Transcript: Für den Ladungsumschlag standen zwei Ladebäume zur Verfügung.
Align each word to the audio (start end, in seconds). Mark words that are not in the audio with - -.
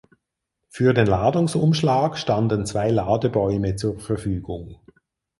Für 0.69 0.95
den 0.95 1.05
Ladungsumschlag 1.05 2.17
standen 2.17 2.65
zwei 2.65 2.89
Ladebäume 2.89 3.75
zur 3.75 3.99
Verfügung. 3.99 4.79